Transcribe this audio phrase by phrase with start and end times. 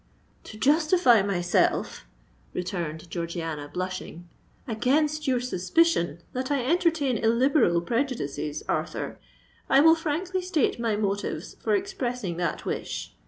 [0.45, 2.07] "To justify myself,"
[2.55, 4.27] returned Georgiana, blushing,
[4.67, 9.19] "against your suspicion that I entertain illiberal prejudices, Arthur,
[9.69, 13.13] I will frankly state my motives for expressing that wish.